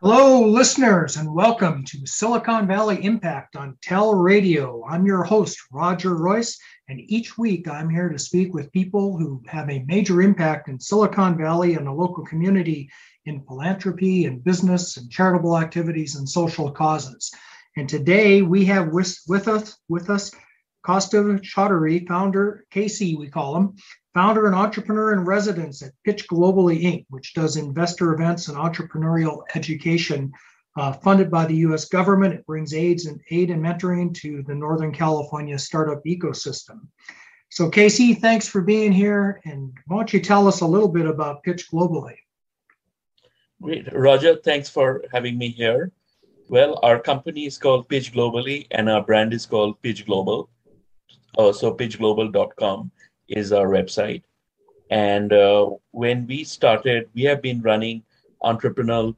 [0.00, 4.84] Hello, listeners, and welcome to Silicon Valley Impact on Tel Radio.
[4.86, 9.40] I'm your host, Roger Royce, and each week I'm here to speak with people who
[9.46, 12.90] have a major impact in Silicon Valley and the local community
[13.24, 17.32] in philanthropy and business and charitable activities and social causes.
[17.76, 20.32] And today we have with, with us with us
[20.86, 23.74] Kaustav Chowdhury, founder, KC we call him,
[24.12, 29.42] founder and entrepreneur in residence at Pitch Globally Inc., which does investor events and entrepreneurial
[29.54, 30.32] education
[30.76, 32.34] uh, funded by the US government.
[32.34, 36.80] It brings aids and aid and mentoring to the Northern California startup ecosystem.
[37.50, 39.40] So, Casey, thanks for being here.
[39.44, 42.16] And why don't you tell us a little bit about Pitch Globally?
[43.62, 43.92] Great.
[43.92, 45.92] Roger, thanks for having me here.
[46.48, 50.50] Well, our company is called Pitch Globally, and our brand is called Pitch Global.
[51.36, 52.90] Uh, so, pitchglobal.com
[53.28, 54.22] is our website.
[54.90, 58.02] And uh, when we started, we have been running
[58.42, 59.16] entrepreneurial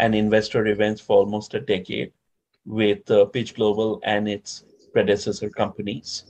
[0.00, 2.12] and investor events for almost a decade
[2.66, 6.24] with uh, Pitch Global and its predecessor companies.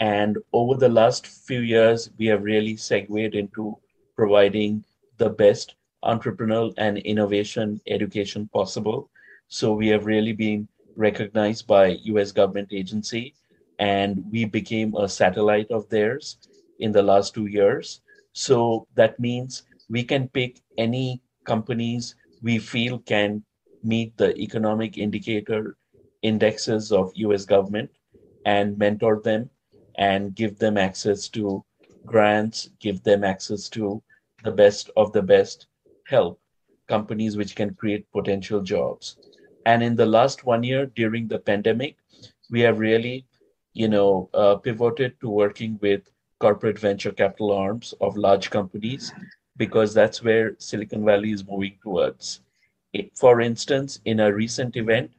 [0.00, 3.76] And over the last few years, we have really segued into
[4.16, 4.84] providing
[5.18, 9.10] the best entrepreneurial and innovation education possible.
[9.48, 13.34] So we have really been recognized by US government agency
[13.82, 16.36] and we became a satellite of theirs
[16.78, 18.00] in the last two years.
[18.32, 23.42] So that means we can pick any companies we feel can
[23.82, 25.76] meet the economic indicator
[26.22, 27.90] indexes of US government
[28.44, 29.50] and mentor them
[29.96, 31.64] and give them access to
[32.06, 34.02] grants, give them access to
[34.44, 35.66] the best of the best
[36.06, 36.40] help
[36.88, 39.16] companies which can create potential jobs.
[39.66, 41.96] And in the last one year during the pandemic,
[42.50, 43.26] we have really,
[43.74, 49.12] you know, uh, pivoted to working with corporate venture capital arms of large companies
[49.56, 52.40] because that's where Silicon Valley is moving towards.
[52.92, 55.10] It, for instance, in a recent event,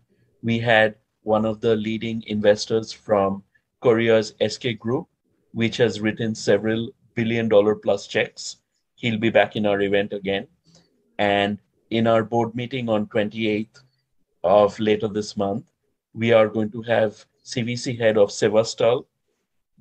[0.42, 3.44] we had one of the leading investors from
[3.82, 5.08] Korea's SK Group,
[5.54, 8.58] which has written several billion dollar plus checks.
[8.95, 10.48] He'll be back in our event again.
[11.17, 13.83] And in our board meeting on 28th
[14.44, 15.66] of later this month,
[16.14, 19.05] we are going to have CVC head of Severstal,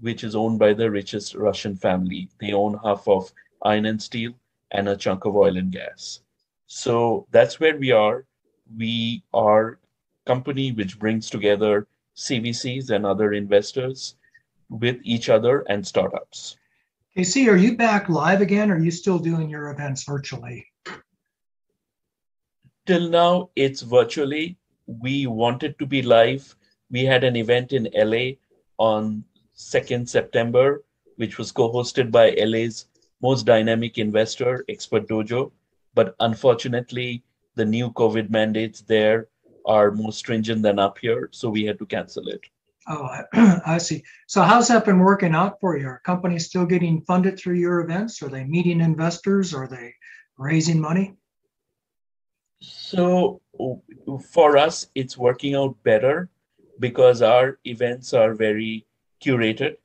[0.01, 2.29] which is owned by the richest Russian family.
[2.41, 3.33] They own half of
[3.65, 4.33] iron and steel
[4.73, 6.21] and a chunk of oil and gas.
[6.67, 8.25] So that's where we are.
[8.77, 9.79] We are
[10.27, 11.87] company which brings together
[12.17, 14.17] CVCs and other investors
[14.69, 16.57] with each other and startups.
[17.17, 18.71] KC, are you back live again?
[18.71, 20.67] Or are you still doing your events virtually?
[22.87, 24.57] Till now, it's virtually.
[24.87, 26.57] We wanted to be live.
[26.93, 28.37] We had an event in LA
[28.79, 29.25] on
[29.57, 30.85] 2nd September,
[31.17, 32.87] which was co hosted by LA's
[33.23, 35.51] most dynamic investor, Expert Dojo.
[35.95, 39.29] But unfortunately, the new COVID mandates there
[39.65, 42.41] are more stringent than up here, so we had to cancel it.
[42.89, 43.09] Oh,
[43.67, 44.03] I see.
[44.27, 45.87] So, how's that been working out for you?
[45.87, 48.23] Are companies still getting funded through your events?
[48.23, 49.55] Are they meeting investors?
[49.55, 49.95] Are they
[50.37, 51.15] raising money?
[52.61, 53.41] So,
[54.33, 56.29] for us, it's working out better
[56.79, 58.87] because our events are very
[59.23, 59.77] curated.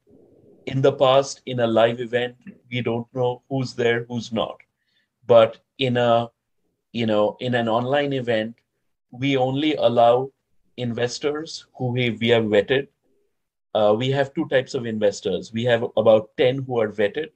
[0.66, 2.36] In the past, in a live event,
[2.72, 4.58] we don't know who's there, who's not.
[5.26, 6.30] But in a,
[6.92, 8.56] you know, in an online event,
[9.12, 10.32] we only allow
[10.78, 12.88] investors who we, we have vetted.
[13.74, 15.54] Uh, we have two types of investors.
[15.54, 17.30] We have about 10 who are vetted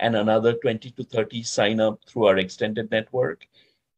[0.00, 3.46] and another 20 to 30 sign up through our extended network.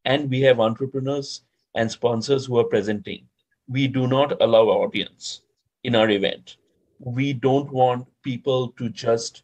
[0.05, 1.41] And we have entrepreneurs
[1.75, 3.28] and sponsors who are presenting.
[3.69, 5.41] We do not allow audience
[5.83, 6.57] in our event
[6.99, 9.43] we don't want people to just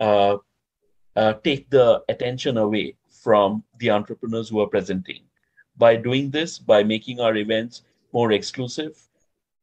[0.00, 0.36] uh,
[1.14, 5.22] uh, take the attention away from the entrepreneurs who are presenting.
[5.76, 7.82] By doing this, by making our events
[8.12, 9.00] more exclusive,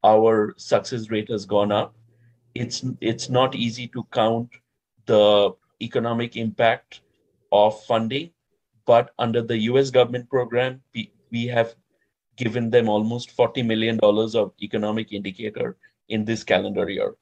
[0.04, 1.96] our success rate has gone up.
[2.56, 4.50] It's it's not easy to count
[5.06, 5.52] the
[5.82, 7.02] economic impact
[7.52, 8.32] of funding,
[8.86, 9.90] but under the U.S.
[9.90, 11.76] government program, we, we have
[12.36, 15.78] given them almost $40 million of economic indicator
[16.10, 17.16] in this calendar year.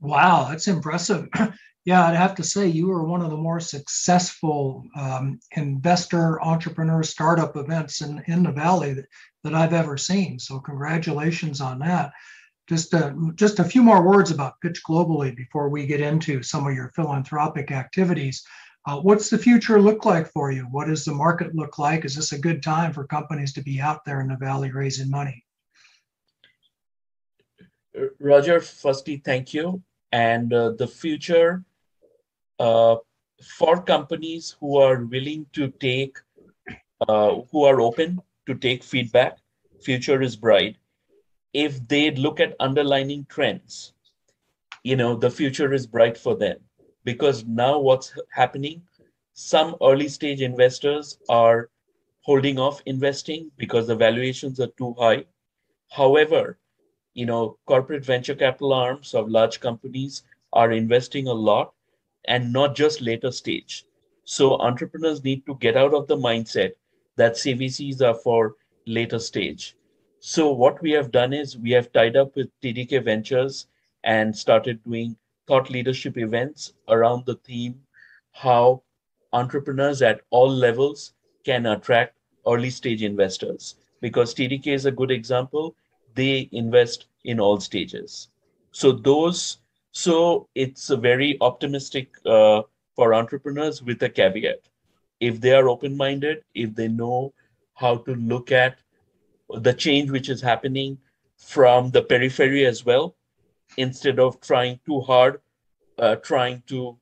[0.00, 1.28] Wow, that's impressive.
[1.84, 7.02] yeah, I'd have to say you were one of the more successful um, investor, entrepreneur,
[7.02, 9.06] startup events in, in the Valley that,
[9.44, 10.38] that I've ever seen.
[10.38, 12.12] So congratulations on that.
[12.68, 16.66] Just a, just a few more words about Pitch Globally before we get into some
[16.66, 18.44] of your philanthropic activities.
[18.84, 20.62] Uh, what's the future look like for you?
[20.62, 22.04] What does the market look like?
[22.04, 25.08] Is this a good time for companies to be out there in the Valley raising
[25.08, 25.44] money?
[28.18, 31.64] Roger, firstly, thank you and uh, the future
[32.58, 32.96] uh,
[33.42, 36.18] for companies who are willing to take
[37.08, 39.38] uh, who are open to take feedback,
[39.80, 40.76] future is bright.
[41.52, 43.92] If they look at underlining trends,
[44.84, 46.58] you know, the future is bright for them
[47.04, 48.82] because now what's happening?
[49.34, 51.70] Some early stage investors are
[52.22, 55.24] holding off investing because the valuations are too high.
[55.90, 56.58] However,
[57.14, 60.22] you know, corporate venture capital arms of large companies
[60.52, 61.72] are investing a lot
[62.26, 63.84] and not just later stage.
[64.24, 66.72] So entrepreneurs need to get out of the mindset
[67.16, 68.56] that CVCs are for
[68.86, 69.76] later stage.
[70.20, 73.66] So what we have done is we have tied up with TDK Ventures
[74.04, 75.16] and started doing
[75.46, 77.80] thought leadership events around the theme
[78.32, 78.82] how
[79.32, 81.12] entrepreneurs at all levels
[81.44, 82.16] can attract
[82.46, 85.74] early stage investors because TDK is a good example.
[86.14, 88.28] They invest in all stages.
[88.72, 89.58] So those,
[89.92, 92.62] so it's a very optimistic uh,
[92.96, 94.68] for entrepreneurs with a caveat.
[95.20, 97.32] If they are open-minded, if they know
[97.74, 98.78] how to look at
[99.48, 100.98] the change which is happening
[101.36, 103.14] from the periphery as well,
[103.76, 105.40] instead of trying too hard,
[105.98, 106.98] uh, trying to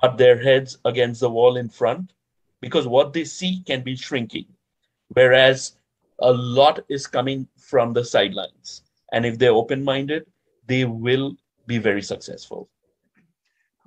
[0.00, 2.12] butt their heads against the wall in front,
[2.60, 4.46] because what they see can be shrinking
[5.08, 5.76] whereas
[6.20, 8.82] a lot is coming from the sidelines.
[9.12, 10.26] And if they're open minded,
[10.66, 12.68] they will be very successful.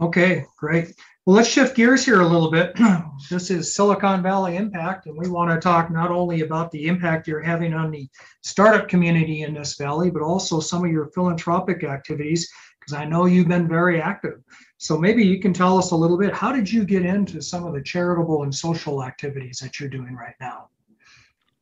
[0.01, 0.96] Okay, great.
[1.25, 2.75] Well, let's shift gears here a little bit.
[3.30, 7.28] this is Silicon Valley Impact, and we want to talk not only about the impact
[7.28, 8.07] you're having on the
[8.42, 12.50] startup community in this valley, but also some of your philanthropic activities,
[12.80, 14.42] because I know you've been very active.
[14.78, 17.66] So maybe you can tell us a little bit how did you get into some
[17.66, 20.69] of the charitable and social activities that you're doing right now?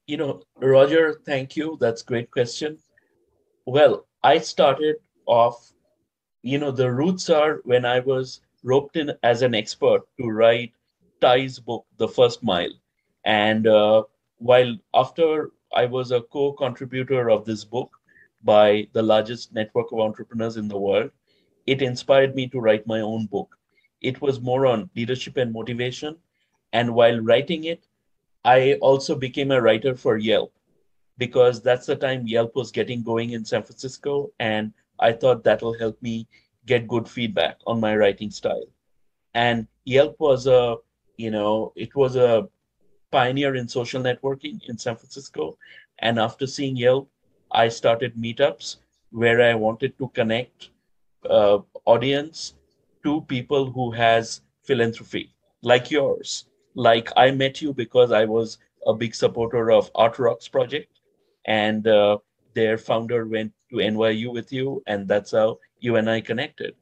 [0.07, 1.77] you know, Roger, thank you.
[1.79, 2.77] That's great question.
[3.65, 4.95] Well, I started
[5.25, 5.71] off,
[6.41, 10.73] you know, the roots are when I was roped in as an expert to write
[11.21, 12.71] TiE's book, The First Mile.
[13.25, 14.03] And uh,
[14.37, 17.91] while after I was a co-contributor of this book
[18.43, 21.11] by the largest network of entrepreneurs in the world,
[21.65, 23.57] it inspired me to write my own book.
[24.01, 26.15] It was more on leadership and motivation.
[26.71, 27.87] And while writing it,
[28.45, 30.53] I also became a writer for Yelp
[31.17, 34.31] because that's the time Yelp was getting going in San Francisco.
[34.39, 36.27] And I thought that'll help me
[36.65, 38.67] get good feedback on my writing style.
[39.33, 40.77] And Yelp was a,
[41.17, 42.47] you know, it was a
[43.11, 45.57] pioneer in social networking in San Francisco.
[45.99, 47.09] And after seeing Yelp,
[47.51, 48.77] I started meetups
[49.11, 50.69] where I wanted to connect
[51.29, 52.55] uh, audience
[53.03, 56.45] to people who has philanthropy like yours
[56.77, 60.99] like I met you because I was a big supporter of Art Rocks project,
[61.45, 62.19] and uh,
[62.53, 66.75] their founder went to NYU with you, and that's how you and I connected.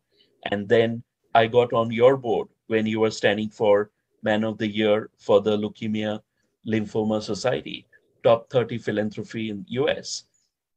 [0.52, 1.04] And then
[1.34, 3.92] I got on your board when you were standing for
[4.24, 6.22] Man of the Year for the Leukemia
[6.68, 7.86] Lymphoma Society,
[8.24, 10.24] top 30 philanthropy in US.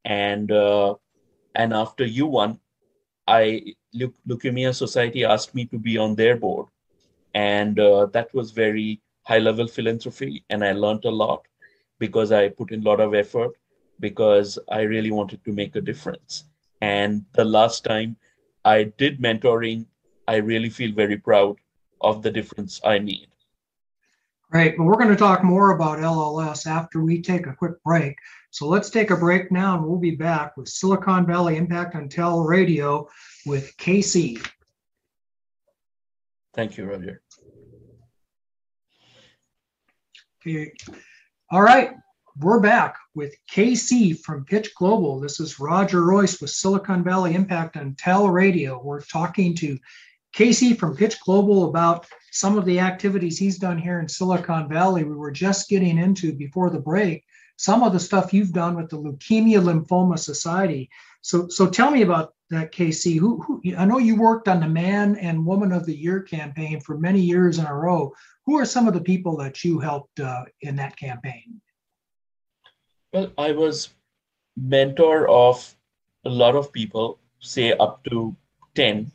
[0.05, 0.95] And uh,
[1.55, 2.61] and after you won,
[3.27, 6.67] I Leukemia Society asked me to be on their board,
[7.35, 11.43] and uh, that was very high level philanthropy and I learned a lot
[11.99, 13.53] because I put in a lot of effort
[14.01, 16.45] because I really wanted to make a difference.
[16.81, 18.17] And the last time
[18.65, 19.87] I did mentoring,
[20.27, 21.57] I really feel very proud
[22.01, 23.29] of the difference I made.
[24.51, 24.79] Great.
[24.79, 28.17] Well, we're going to talk more about LLS after we take a quick break.
[28.51, 32.09] So let's take a break now and we'll be back with Silicon Valley Impact on
[32.09, 33.09] Tel Radio
[33.45, 34.43] with KC.
[36.55, 37.21] Thank you, Roger.
[40.41, 40.73] Okay.
[41.51, 41.91] All right.
[42.41, 45.19] We're back with KC from Pitch Global.
[45.19, 48.81] This is Roger Royce with Silicon Valley Impact on Tel Radio.
[48.81, 49.77] We're talking to
[50.37, 55.03] KC from Pitch Global about some of the activities he's done here in Silicon Valley.
[55.03, 57.25] We were just getting into before the break
[57.59, 60.89] some of the stuff you've done with the Leukemia Lymphoma Society.
[61.23, 63.19] So, so tell me about that, KC.
[63.19, 66.81] Who, who I know you worked on the Man and Woman of the Year campaign
[66.81, 68.13] for many years in a row.
[68.47, 71.58] Who are some of the people that you helped uh, in that campaign?
[73.13, 73.89] Well, I was
[74.55, 75.75] mentor of
[76.27, 78.37] a lot of people, say up to
[78.75, 79.11] 10,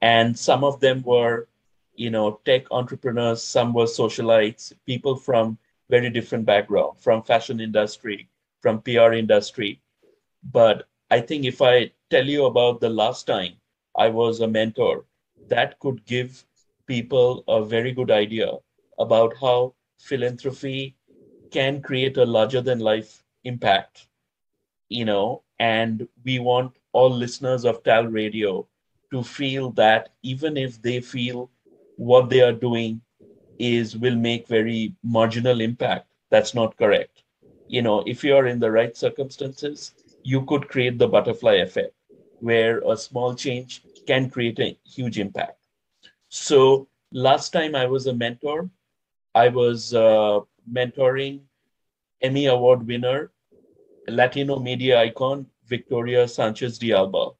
[0.00, 1.46] and some of them were,
[1.94, 5.56] you know, tech entrepreneurs, some were socialites, people from
[5.88, 8.28] very different background, from fashion industry,
[8.60, 9.80] from PR industry.
[10.42, 13.52] But I think if I tell you about the last time
[13.96, 15.04] I was a mentor,
[15.46, 16.44] that could give
[16.86, 18.50] people a very good idea
[18.98, 20.96] about how philanthropy
[21.52, 24.08] can create a larger than life impact
[24.88, 28.66] you know and we want all listeners of tal radio
[29.10, 31.50] to feel that even if they feel
[31.96, 33.00] what they are doing
[33.58, 37.22] is will make very marginal impact That's not correct.
[37.74, 39.80] You know, if you are in the right circumstances,
[40.30, 41.94] you could create the butterfly effect
[42.48, 45.68] where a small change can create a huge impact.
[46.28, 48.70] So last time I was a mentor,
[49.34, 51.40] I was uh, mentoring
[52.20, 53.32] Emmy Award winner,
[54.08, 57.30] Latino media icon Victoria Sanchez de Alba,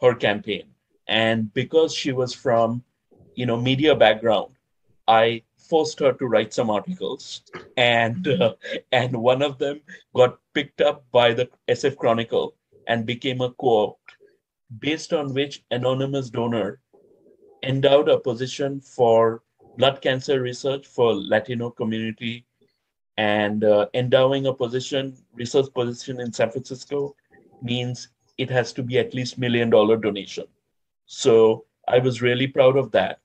[0.00, 0.64] her campaign.
[1.08, 2.82] And because she was from,
[3.34, 4.52] you know, media background,
[5.08, 7.42] I forced her to write some articles,
[7.76, 8.54] and uh,
[8.92, 9.80] and one of them
[10.14, 12.54] got picked up by the SF Chronicle
[12.86, 13.96] and became a quote,
[14.78, 16.80] based on which anonymous donor
[17.62, 19.42] endowed a position for
[19.78, 22.44] blood cancer research for Latino community
[23.16, 27.14] and uh, endowing a position, research position in San Francisco
[27.62, 30.46] means it has to be at least million dollar donation.
[31.06, 33.20] So I was really proud of that.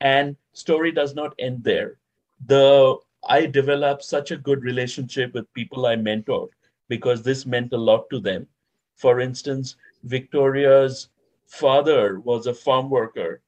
[0.00, 1.98] And story does not end there.
[2.46, 2.96] The
[3.28, 6.48] I developed such a good relationship with people I mentored
[6.88, 8.46] because this meant a lot to them.
[8.96, 11.08] For instance, Victoria's
[11.46, 13.42] father was a farm worker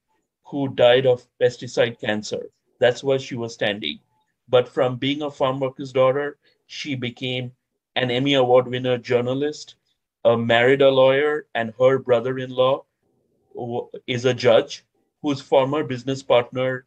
[0.45, 2.51] who died of pesticide cancer.
[2.79, 4.01] That's why she was standing.
[4.49, 7.53] But from being a farm worker's daughter, she became
[7.97, 9.77] an Emmy Award winner journalist,
[10.25, 12.85] a married a lawyer, and her brother in law
[14.07, 14.85] is a judge
[15.21, 16.87] whose former business partner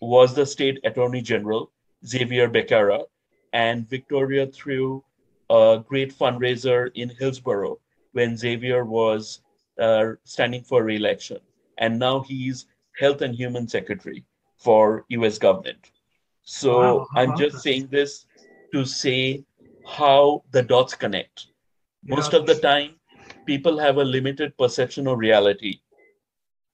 [0.00, 1.70] was the state attorney general,
[2.06, 3.04] Xavier Becerra,
[3.52, 5.04] and Victoria threw
[5.50, 7.78] a great fundraiser in Hillsborough
[8.12, 9.40] when Xavier was
[9.78, 11.38] uh, standing for re-election.
[11.78, 12.66] And now he's
[12.98, 14.24] health and human secretary
[14.56, 15.90] for US government.
[16.50, 17.60] So wow, I'm just that?
[17.60, 18.24] saying this
[18.72, 19.44] to say
[19.86, 21.48] how the dots connect.
[22.04, 22.16] Yeah.
[22.16, 22.94] Most of the time,
[23.44, 25.80] people have a limited perception of reality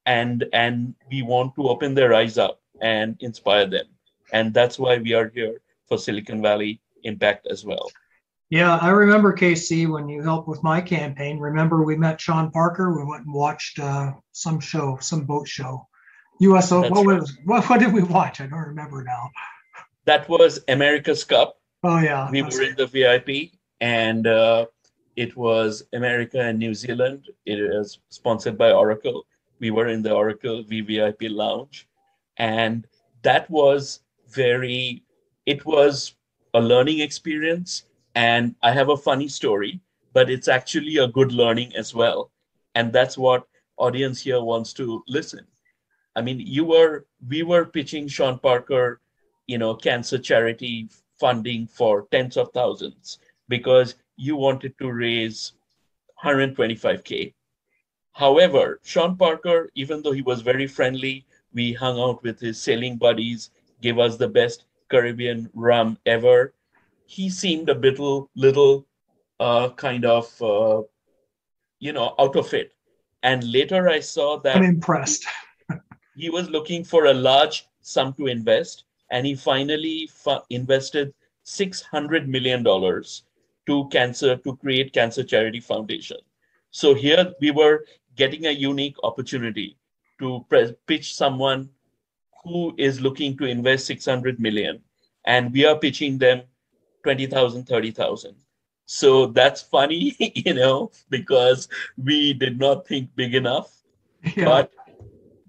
[0.07, 3.87] and and we want to open their eyes up and inspire them
[4.33, 7.91] and that's why we are here for silicon valley impact as well
[8.51, 12.97] yeah i remember kc when you helped with my campaign remember we met sean parker
[12.97, 15.87] we went and watched uh, some show some boat show
[16.39, 17.21] uso that's what right.
[17.21, 19.31] was what, what did we watch i don't remember now
[20.05, 23.29] that was america's cup oh yeah we were in the vip
[23.81, 24.67] and uh,
[25.17, 29.27] it was america and new zealand it is sponsored by oracle
[29.61, 31.89] we were in the Oracle VVIP lounge.
[32.37, 32.87] And
[33.23, 35.03] that was very,
[35.47, 36.17] it was
[36.53, 37.85] a learning experience.
[38.15, 39.81] And I have a funny story,
[40.13, 42.31] but it's actually a good learning as well.
[42.75, 43.47] And that's what
[43.77, 45.47] audience here wants to listen.
[46.17, 49.01] I mean, you were, we were pitching Sean Parker,
[49.47, 55.53] you know, cancer charity funding for tens of thousands because you wanted to raise
[56.25, 57.35] 125K
[58.15, 62.97] However, Sean Parker, even though he was very friendly, we hung out with his sailing
[62.97, 63.51] buddies,
[63.83, 66.55] gave us the best Caribbean rum ever.
[67.07, 68.87] He seemed a little, little
[69.41, 70.83] uh, kind of, uh,
[71.81, 72.73] you know, out of it.
[73.25, 74.57] And later I saw that.
[74.59, 75.27] I'm impressed.
[76.17, 78.85] he was looking for a large sum to invest,
[79.15, 81.15] and he finally fu- invested
[81.47, 86.17] $600 million to cancer, to create Cancer Charity Foundation.
[86.73, 87.85] So here we were
[88.17, 89.77] getting a unique opportunity
[90.19, 91.71] to pre- pitch someone
[92.43, 94.83] who is looking to invest 600 million
[95.27, 96.43] and we are pitching them
[97.05, 98.35] 20,000 30,000
[98.87, 103.83] so that's funny you know because we did not think big enough
[104.37, 104.45] yeah.
[104.45, 104.73] but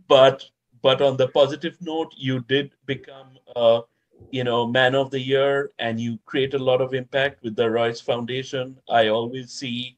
[0.08, 0.46] but
[0.86, 3.82] but on the positive note you did become a
[4.30, 7.70] you know man of the year and you create a lot of impact with the
[7.70, 9.98] royce foundation i always see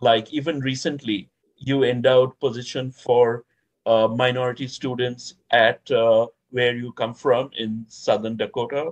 [0.00, 3.44] like even recently you endowed position for
[3.86, 8.90] uh, minority students at uh, where you come from in Southern Dakota.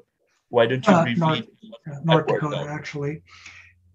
[0.49, 1.49] Why don't you uh, briefly?
[1.87, 3.23] North, North Dakota, actually.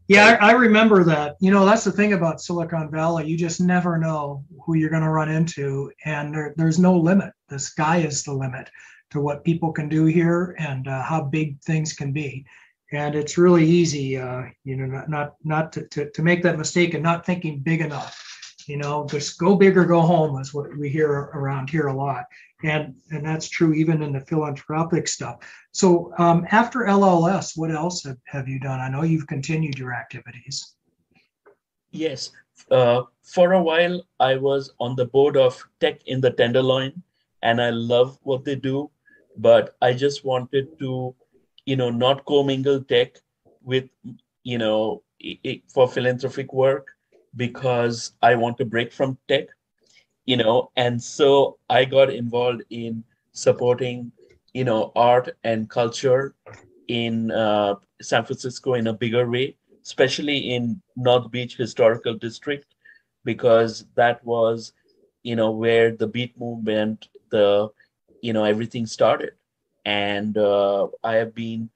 [0.10, 1.36] Yeah, I, I, remember that.
[1.40, 3.28] You know, that's the thing about Silicon Valley.
[3.28, 7.32] You just never know who you're going to run into, and there, there's no limit.
[7.48, 8.72] The sky is the limit
[9.12, 12.44] to what people can do here and uh, how big things can be.
[12.92, 16.58] And it's really easy, uh, you know, not not not to, to, to make that
[16.58, 18.26] mistake and not thinking big enough
[18.68, 21.94] you know just go big or go home is what we hear around here a
[21.94, 22.26] lot
[22.64, 25.38] and and that's true even in the philanthropic stuff.
[25.72, 28.80] So um, after lls what else have, have you done?
[28.80, 30.76] I know you've continued your activities.
[31.92, 32.32] Yes.
[32.70, 36.92] Uh, for a while i was on the board of tech in the tenderloin
[37.42, 38.92] and i love what they do
[39.38, 41.16] but i just wanted to
[41.66, 43.16] you know not commingle tech
[43.62, 43.86] with
[44.44, 45.02] you know
[45.74, 46.88] for philanthropic work
[47.36, 49.48] because I want to break from tech,
[50.30, 54.12] you know, and so I got involved in supporting,
[54.54, 56.36] you know, art and culture
[56.88, 62.76] in uh, San Francisco in a bigger way, especially in North Beach Historical District,
[63.24, 64.74] because that was,
[65.24, 67.70] you know, where the beat movement, the,
[68.22, 69.34] you know, everything started.
[69.86, 71.72] And uh, I have been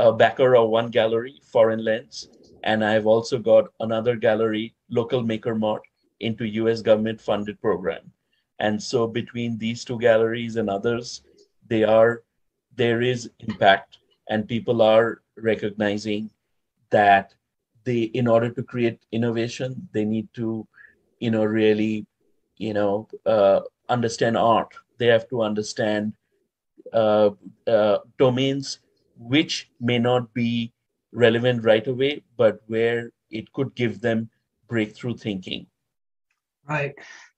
[0.00, 2.28] a backer of one gallery, Foreign Lens,
[2.64, 5.82] and I've also got another gallery, Local Maker Mart,
[6.22, 8.12] into US government funded program.
[8.58, 11.22] And so between these two galleries and others,
[11.66, 12.22] they are
[12.76, 13.98] there is impact.
[14.28, 16.30] And people are recognizing
[16.90, 17.34] that
[17.84, 20.66] they in order to create innovation they need to
[21.18, 22.06] you know really
[22.56, 24.72] you know uh, understand art.
[24.98, 26.12] They have to understand
[26.92, 27.30] uh,
[27.66, 28.78] uh, domains
[29.18, 30.72] which may not be
[31.12, 34.30] relevant right away but where it could give them
[34.68, 35.66] breakthrough thinking
[36.72, 36.94] right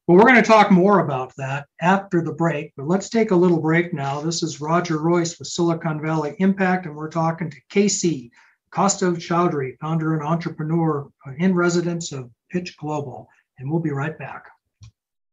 [0.07, 3.37] well, we're going to talk more about that after the break, but let's take a
[3.37, 4.21] little break now.
[4.21, 8.31] This is Roger Royce with Silicon Valley Impact, and we're talking to Casey
[8.71, 14.19] Kaustav Chowdhury, founder and entrepreneur uh, in residence of Pitch Global, and we'll be right
[14.19, 14.45] back.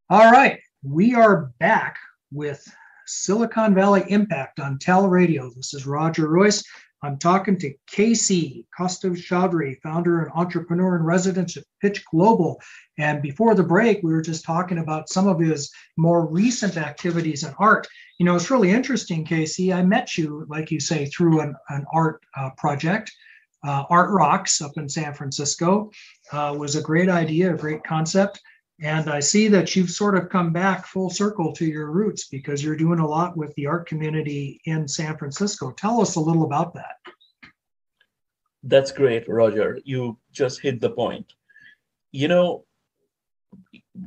[0.10, 1.98] All right, we are back
[2.32, 2.66] with
[3.08, 5.52] Silicon Valley Impact on Tel Radio.
[5.54, 6.64] This is Roger Royce.
[7.04, 12.62] I'm talking to KC Kaustav Chowdhury, founder and entrepreneur in residence at Pitch Global.
[13.00, 17.44] And before the break, we were just talking about some of his more recent activities
[17.44, 17.88] in art.
[18.20, 19.74] You know, it's really interesting, Casey.
[19.74, 23.12] I met you, like you say, through an, an art uh, project.
[23.64, 25.92] Uh, art Rocks up in San Francisco
[26.32, 28.40] uh, was a great idea, a great concept.
[28.82, 32.64] And I see that you've sort of come back full circle to your roots because
[32.64, 35.72] you're doing a lot with the art community in San Francisco.
[35.72, 36.96] Tell us a little about that.
[38.64, 39.80] That's great, Roger.
[39.84, 41.34] You just hit the point.
[42.12, 42.66] You know,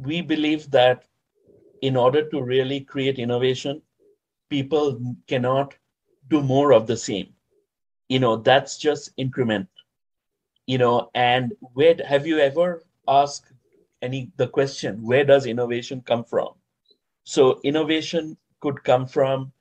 [0.03, 1.05] we believe that
[1.81, 3.81] in order to really create innovation,
[4.51, 5.77] people cannot
[6.29, 7.33] do more of the same.
[8.09, 9.69] You know, that's just increment.
[10.67, 13.54] You know, and where have you ever asked
[14.05, 16.51] any the question where does innovation come from?
[17.25, 19.53] So innovation could come from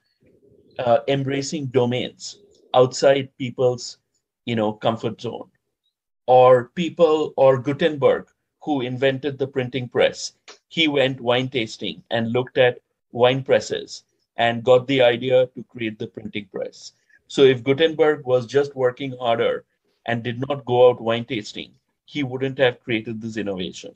[0.80, 2.40] uh, embracing domains
[2.74, 3.98] outside people's
[4.46, 5.50] you know comfort zone
[6.28, 8.28] or people or gutenberg
[8.64, 10.34] who invented the printing press.
[10.68, 12.80] He went wine tasting and looked at
[13.12, 14.04] wine presses
[14.38, 16.94] and got the idea to create the printing press.
[17.28, 19.66] So if gutenberg was just working harder
[20.06, 21.74] and did not go out wine tasting
[22.06, 23.96] he wouldn't have created this innovation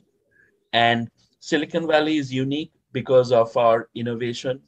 [0.72, 4.60] and Silicon Valley is unique because of our innovation.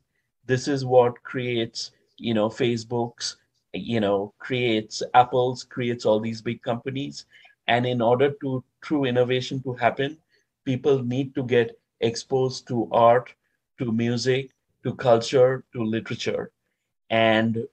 [0.47, 3.37] This is what creates, you know, Facebook's,
[3.73, 7.27] you know, creates Apple's, creates all these big companies.
[7.67, 10.19] And in order to true innovation to happen,
[10.65, 13.35] people need to get exposed to art,
[13.79, 14.51] to music,
[14.85, 16.51] to culture, to literature.
[17.11, 17.67] And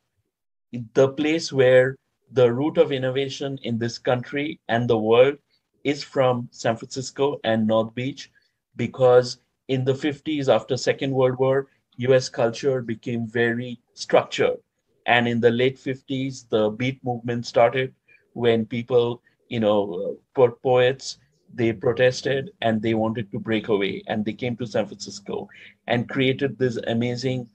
[0.93, 1.97] the place where
[2.31, 5.37] the root of innovation in this country and the world
[5.87, 8.29] is from San Francisco and North Beach
[8.75, 14.57] because in the 50s after Second World War, US culture became very structured.
[15.05, 17.93] And in the late 50s, the beat movement started
[18.33, 21.17] when people, you know, uh, poets,
[21.53, 24.03] they protested and they wanted to break away.
[24.07, 25.47] And they came to San Francisco
[25.87, 27.49] and created this amazing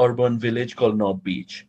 [0.00, 1.66] urban village called North Beach.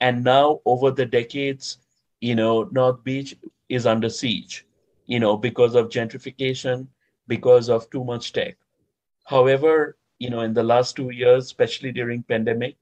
[0.00, 1.78] And now, over the decades,
[2.20, 3.36] you know, North Beach
[3.68, 4.64] is under siege
[5.08, 6.86] you know, because of gentrification,
[7.26, 8.56] because of too much tech.
[9.26, 12.76] However, you know, in the last two years, especially during pandemic,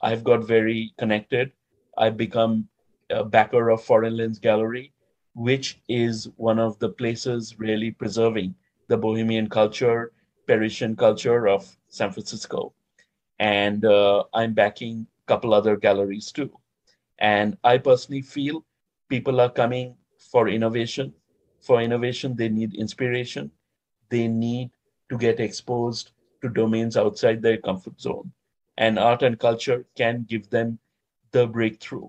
[0.00, 1.52] I've got very connected.
[1.98, 2.68] I've become
[3.10, 4.92] a backer of Foreign Lens Gallery,
[5.34, 8.54] which is one of the places really preserving
[8.88, 10.12] the Bohemian culture,
[10.46, 12.74] Parisian culture of San Francisco.
[13.38, 16.50] And uh, I'm backing a couple other galleries too.
[17.18, 18.64] And I personally feel
[19.08, 19.96] people are coming
[20.30, 21.14] for innovation
[21.62, 23.50] for innovation, they need inspiration.
[24.10, 24.70] They need
[25.10, 26.10] to get exposed
[26.42, 28.32] to domains outside their comfort zone.
[28.76, 30.78] And art and culture can give them
[31.30, 32.08] the breakthrough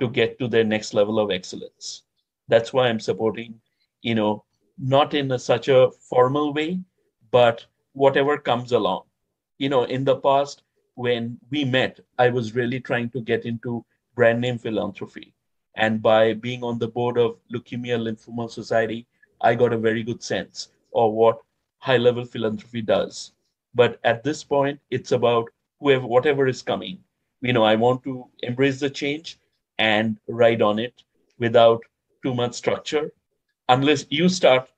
[0.00, 2.02] to get to their next level of excellence.
[2.48, 3.60] That's why I'm supporting,
[4.02, 4.44] you know,
[4.78, 6.80] not in a, such a formal way,
[7.30, 9.04] but whatever comes along.
[9.58, 10.62] You know, in the past,
[10.94, 13.84] when we met, I was really trying to get into
[14.14, 15.34] brand name philanthropy.
[15.76, 19.06] And by being on the board of Leukemia Lymphoma Society,
[19.40, 21.40] I got a very good sense of what
[21.78, 23.32] high level philanthropy does.
[23.74, 27.04] But at this point, it's about whoever, whatever is coming.
[27.40, 29.38] You know, I want to embrace the change
[29.78, 31.02] and ride on it
[31.38, 31.82] without
[32.22, 33.12] too much structure,
[33.68, 34.68] unless you start,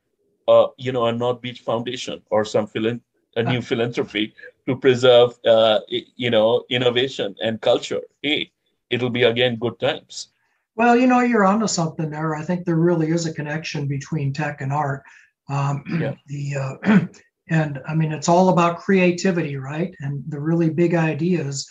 [0.48, 3.00] uh, you know, a North Beach Foundation or some philan-
[3.36, 4.34] a new philanthropy
[4.66, 5.80] to preserve, uh,
[6.16, 8.02] you know, innovation and culture.
[8.22, 8.52] Hey,
[8.90, 10.31] it'll be again good times.
[10.74, 12.34] Well, you know, you're onto something there.
[12.34, 15.02] I think there really is a connection between tech and art.
[15.48, 16.14] Um, Yeah.
[16.26, 17.06] The uh,
[17.48, 19.94] and I mean, it's all about creativity, right?
[20.00, 21.68] And the really big ideas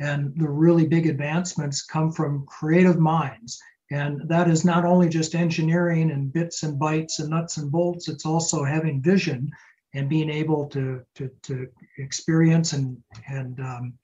[0.00, 3.60] and the really big advancements come from creative minds.
[3.90, 8.08] And that is not only just engineering and bits and bytes and nuts and bolts.
[8.08, 9.50] It's also having vision
[9.94, 12.96] and being able to to, to experience and
[13.28, 13.94] and um,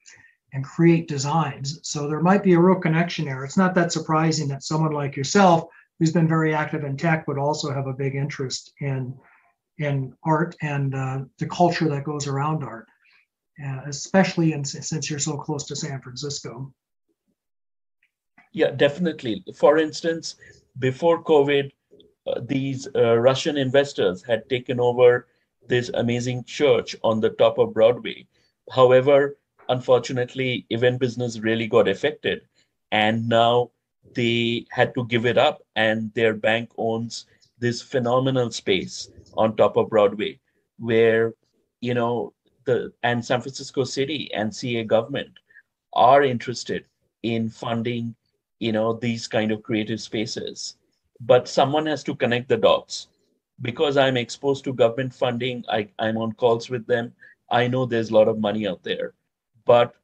[0.52, 1.80] and create designs.
[1.82, 3.44] So there might be a real connection there.
[3.44, 7.38] It's not that surprising that someone like yourself, who's been very active in tech, would
[7.38, 9.14] also have a big interest in
[9.78, 12.86] in art and uh, the culture that goes around art,
[13.64, 16.72] uh, especially in, since you're so close to San Francisco.
[18.52, 19.42] Yeah, definitely.
[19.56, 20.36] For instance,
[20.78, 21.70] before COVID,
[22.26, 25.28] uh, these uh, Russian investors had taken over
[25.66, 28.26] this amazing church on the top of Broadway.
[28.70, 29.38] However,
[29.70, 32.42] unfortunately, event business really got affected,
[32.92, 33.70] and now
[34.14, 37.26] they had to give it up, and their bank owns
[37.58, 40.40] this phenomenal space on top of Broadway,
[40.78, 41.34] where
[41.80, 45.30] you know the and San Francisco City and CA government
[45.94, 46.84] are interested
[47.22, 48.14] in funding
[48.58, 50.76] you know these kind of creative spaces.
[51.20, 53.08] But someone has to connect the dots.
[53.62, 57.12] Because i'm exposed to government funding I, i'm on calls with them.
[57.50, 59.12] I know there's a lot of money out there
[59.70, 59.94] but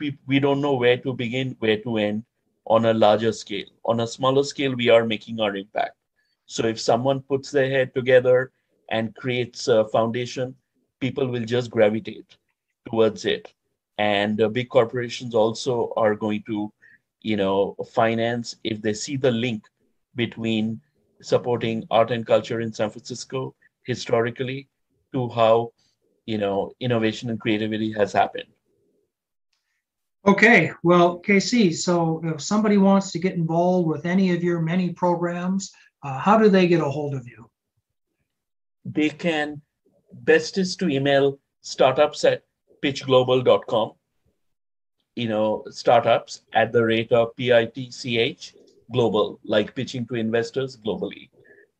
[0.00, 2.24] we, we don't know where to begin where to end
[2.66, 3.70] on a larger scale.
[3.84, 5.96] On a smaller scale we are making our impact.
[6.46, 8.52] So if someone puts their head together
[8.90, 10.54] and creates a foundation
[11.00, 12.36] people will just gravitate
[12.88, 13.52] towards it.
[13.98, 16.72] And uh, big corporations also are going to
[17.22, 19.64] you know finance if they see the link
[20.14, 20.80] between
[21.22, 24.68] supporting art and culture in san francisco historically
[25.12, 25.72] to how
[26.26, 28.50] you know innovation and creativity has happened
[30.26, 34.92] Okay, well, KC, so if somebody wants to get involved with any of your many
[34.92, 35.72] programs,
[36.04, 37.50] uh, how do they get a hold of you?
[38.84, 39.60] they can
[40.12, 42.42] best is to email startups at
[42.82, 43.92] pitchglobal.com
[45.14, 48.54] you know startups at the rate of pitch
[48.92, 51.30] global like pitching to investors globally.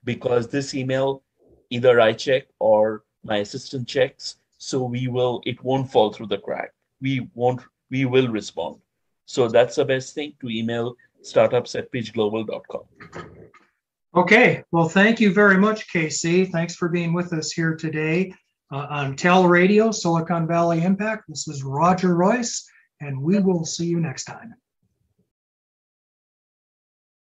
[0.04, 1.22] Because this email
[1.70, 6.38] either i check or my assistant checks so we will it won't fall through the
[6.38, 6.72] crack.
[7.00, 7.60] We won't
[7.92, 8.76] we will respond
[9.26, 12.84] so that's the best thing to email startups at pitchglobal.com
[14.14, 16.52] Okay, well, thank you very much, KC.
[16.52, 18.34] Thanks for being with us here today
[18.70, 21.24] uh, on Tel Radio, Silicon Valley Impact.
[21.28, 22.62] This is Roger Royce,
[23.00, 24.54] and we will see you next time.